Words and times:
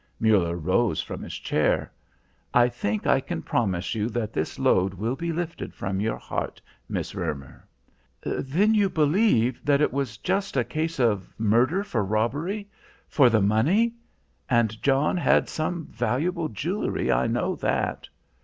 Muller 0.19 0.55
rose 0.57 0.99
from 0.99 1.21
his 1.21 1.35
chair. 1.35 1.91
"I 2.55 2.69
think 2.69 3.05
I 3.05 3.19
can 3.19 3.43
promise 3.43 3.93
you 3.93 4.09
that 4.09 4.33
this 4.33 4.57
load 4.57 4.95
will 4.95 5.15
be 5.15 5.31
lifted 5.31 5.75
from 5.75 5.99
your 6.01 6.17
heart, 6.17 6.59
Miss 6.89 7.13
Roemer." 7.13 7.67
"Then 8.23 8.73
you 8.73 8.89
believe 8.89 9.63
that 9.63 9.79
it 9.79 9.93
was 9.93 10.17
just 10.17 10.57
a 10.57 10.63
case 10.63 10.97
of 10.99 11.29
murder 11.37 11.83
for 11.83 12.03
robbery? 12.03 12.67
For 13.07 13.29
the 13.29 13.43
money? 13.43 13.93
And 14.49 14.81
John 14.81 15.17
had 15.17 15.47
some 15.47 15.85
valuable 15.85 16.49
jewelry, 16.49 17.11
I 17.11 17.27
know 17.27 17.55
that." 17.57 18.09